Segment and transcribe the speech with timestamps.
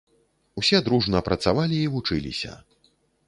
[0.61, 2.57] Усе дружна працавалі і вучыліся.